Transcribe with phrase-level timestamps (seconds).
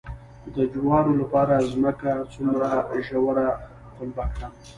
[0.55, 2.67] د جوارو لپاره ځمکه څومره
[3.07, 3.47] ژوره
[3.95, 4.51] قلبه کړم؟